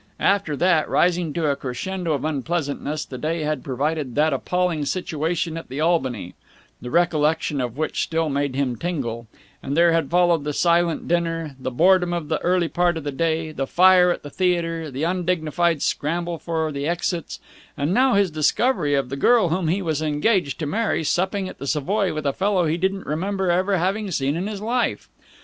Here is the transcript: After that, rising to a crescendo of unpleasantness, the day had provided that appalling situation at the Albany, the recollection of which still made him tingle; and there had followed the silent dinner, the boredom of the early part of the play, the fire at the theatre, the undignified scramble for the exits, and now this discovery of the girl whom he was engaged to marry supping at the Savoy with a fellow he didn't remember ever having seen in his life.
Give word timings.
After 0.25 0.57
that, 0.57 0.89
rising 0.89 1.31
to 1.33 1.45
a 1.51 1.55
crescendo 1.55 2.13
of 2.13 2.25
unpleasantness, 2.25 3.05
the 3.05 3.19
day 3.19 3.43
had 3.43 3.63
provided 3.63 4.15
that 4.15 4.33
appalling 4.33 4.83
situation 4.85 5.57
at 5.57 5.69
the 5.69 5.79
Albany, 5.79 6.33
the 6.81 6.89
recollection 6.89 7.61
of 7.61 7.77
which 7.77 8.01
still 8.01 8.27
made 8.27 8.55
him 8.55 8.77
tingle; 8.77 9.27
and 9.61 9.77
there 9.77 9.91
had 9.91 10.09
followed 10.09 10.43
the 10.43 10.53
silent 10.53 11.07
dinner, 11.07 11.55
the 11.59 11.69
boredom 11.69 12.13
of 12.13 12.29
the 12.29 12.39
early 12.39 12.67
part 12.67 12.97
of 12.97 13.03
the 13.03 13.11
play, 13.11 13.51
the 13.51 13.67
fire 13.67 14.09
at 14.09 14.23
the 14.23 14.31
theatre, 14.31 14.89
the 14.89 15.03
undignified 15.03 15.83
scramble 15.83 16.39
for 16.39 16.71
the 16.71 16.87
exits, 16.87 17.39
and 17.77 17.93
now 17.93 18.15
this 18.15 18.31
discovery 18.31 18.95
of 18.95 19.09
the 19.09 19.15
girl 19.15 19.49
whom 19.49 19.67
he 19.67 19.83
was 19.83 20.01
engaged 20.01 20.57
to 20.57 20.65
marry 20.65 21.03
supping 21.03 21.47
at 21.47 21.59
the 21.59 21.67
Savoy 21.67 22.11
with 22.11 22.25
a 22.25 22.33
fellow 22.33 22.65
he 22.65 22.75
didn't 22.77 23.05
remember 23.05 23.51
ever 23.51 23.77
having 23.77 24.09
seen 24.09 24.35
in 24.35 24.47
his 24.47 24.61
life. 24.61 25.09